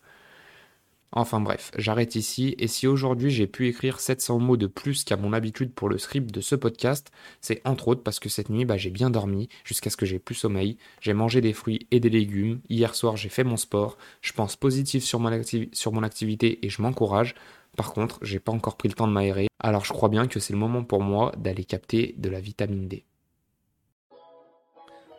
Enfin 1.18 1.40
bref, 1.40 1.72
j'arrête 1.78 2.16
ici, 2.16 2.56
et 2.60 2.68
si 2.68 2.88
aujourd'hui 2.88 3.32
j'ai 3.32 3.48
pu 3.48 3.70
écrire 3.70 4.02
700 4.02 4.38
mots 4.40 4.58
de 4.58 4.68
plus 4.68 5.06
qu'à 5.06 5.16
mon 5.16 5.32
habitude 5.32 5.74
pour 5.74 5.88
le 5.88 5.98
script 5.98 6.30
de 6.30 6.42
ce 6.42 6.56
podcast, 6.56 7.10
c'est 7.40 7.62
entre 7.66 7.88
autres 7.88 8.04
parce 8.04 8.20
que 8.20 8.28
cette 8.28 8.50
nuit 8.50 8.66
bah, 8.66 8.76
j'ai 8.76 8.90
bien 8.90 9.10
dormi 9.10 9.48
jusqu'à 9.64 9.90
ce 9.90 9.96
que 9.96 10.06
j'ai 10.06 10.20
plus 10.20 10.36
sommeil, 10.36 10.78
j'ai 11.00 11.14
mangé 11.14 11.40
des 11.40 11.54
fruits 11.54 11.88
et 11.92 12.02
des 12.02 12.10
légumes, 12.10 12.60
hier 12.68 12.94
soir 12.96 13.16
j'ai 13.16 13.30
fait 13.30 13.46
mon 13.46 13.56
sport, 13.56 13.98
je 14.20 14.34
pense 14.34 14.58
positif 14.58 15.06
sur 15.06 15.22
mon, 15.22 15.32
sur 15.72 15.94
mon 15.94 16.04
activité 16.04 16.60
et 16.66 16.70
je 16.70 16.82
m'encourage, 16.82 17.34
par 17.78 17.94
contre 17.94 18.20
j'ai 18.22 18.40
pas 18.40 18.52
encore 18.52 18.76
pris 18.76 18.90
le 18.90 18.96
temps 18.96 19.08
de 19.08 19.14
m'aérer, 19.14 19.48
alors 19.62 19.86
je 19.86 19.94
crois 19.94 20.10
bien 20.10 20.28
que 20.28 20.42
c'est 20.42 20.52
le 20.52 20.60
moment 20.60 20.84
pour 20.84 21.00
moi 21.00 21.32
d'aller 21.38 21.64
capter 21.64 22.14
de 22.18 22.28
la 22.28 22.42
vitamine 22.42 22.90
D. 22.90 23.06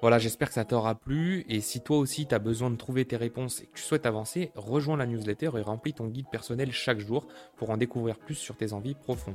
Voilà, 0.02 0.18
j'espère 0.18 0.48
que 0.48 0.54
ça 0.54 0.64
t'aura 0.64 0.94
plu. 0.94 1.44
Et 1.48 1.60
si 1.60 1.80
toi 1.80 1.96
aussi 1.96 2.26
tu 2.26 2.34
as 2.34 2.38
besoin 2.38 2.70
de 2.70 2.76
trouver 2.76 3.04
tes 3.04 3.16
réponses 3.16 3.62
et 3.62 3.66
que 3.66 3.76
tu 3.76 3.82
souhaites 3.82 4.06
avancer, 4.06 4.52
rejoins 4.54 4.96
la 4.96 5.06
newsletter 5.06 5.50
et 5.56 5.62
remplis 5.62 5.94
ton 5.94 6.06
guide 6.08 6.26
personnel 6.30 6.70
chaque 6.70 7.00
jour 7.00 7.26
pour 7.56 7.70
en 7.70 7.76
découvrir 7.76 8.18
plus 8.18 8.34
sur 8.34 8.56
tes 8.56 8.72
envies 8.72 8.94
profondes. 8.94 9.34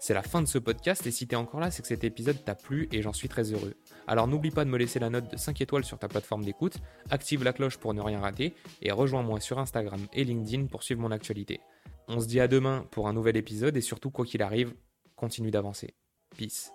C'est 0.00 0.14
la 0.14 0.22
fin 0.22 0.40
de 0.40 0.46
ce 0.46 0.58
podcast 0.58 1.06
et 1.06 1.10
si 1.10 1.26
tu 1.26 1.34
es 1.34 1.38
encore 1.38 1.60
là, 1.60 1.70
c'est 1.70 1.82
que 1.82 1.88
cet 1.88 2.04
épisode 2.04 2.42
t'a 2.44 2.54
plu 2.54 2.88
et 2.90 3.02
j'en 3.02 3.12
suis 3.12 3.28
très 3.28 3.52
heureux. 3.52 3.74
Alors 4.06 4.26
n'oublie 4.26 4.50
pas 4.50 4.64
de 4.64 4.70
me 4.70 4.78
laisser 4.78 4.98
la 4.98 5.10
note 5.10 5.30
de 5.30 5.36
5 5.36 5.60
étoiles 5.60 5.84
sur 5.84 5.98
ta 5.98 6.08
plateforme 6.08 6.44
d'écoute, 6.44 6.78
active 7.10 7.44
la 7.44 7.52
cloche 7.52 7.76
pour 7.76 7.92
ne 7.92 8.00
rien 8.00 8.20
rater 8.20 8.54
et 8.80 8.92
rejoins-moi 8.92 9.40
sur 9.40 9.58
Instagram 9.58 10.00
et 10.12 10.24
LinkedIn 10.24 10.66
pour 10.66 10.82
suivre 10.82 11.00
mon 11.00 11.10
actualité. 11.10 11.60
On 12.08 12.18
se 12.18 12.26
dit 12.26 12.40
à 12.40 12.48
demain 12.48 12.86
pour 12.90 13.08
un 13.08 13.12
nouvel 13.12 13.36
épisode 13.36 13.76
et 13.76 13.82
surtout 13.82 14.10
quoi 14.10 14.24
qu'il 14.24 14.42
arrive, 14.42 14.74
continue 15.16 15.50
d'avancer. 15.50 15.94
Peace. 16.36 16.72